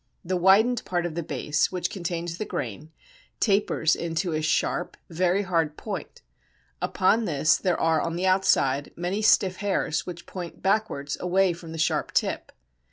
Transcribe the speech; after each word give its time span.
The 0.25 0.35
widened 0.35 0.83
part 0.83 1.05
of 1.05 1.13
the 1.13 1.21
base, 1.21 1.71
which 1.71 1.91
contains 1.91 2.39
the 2.39 2.43
grain, 2.45 2.91
tapers 3.39 3.95
into 3.95 4.31
a 4.33 4.41
sharp, 4.41 4.97
very 5.11 5.43
hard 5.43 5.77
point; 5.77 6.23
upon 6.81 7.25
this 7.25 7.55
there 7.55 7.79
are, 7.79 8.01
on 8.01 8.15
the 8.15 8.25
outside, 8.25 8.91
many 8.95 9.21
stiff 9.21 9.57
hairs, 9.57 10.07
which 10.07 10.25
point 10.25 10.63
backwards 10.63 11.17
away 11.19 11.53
from 11.53 11.71
the 11.71 11.77
sharp 11.77 12.13
tip. 12.13 12.51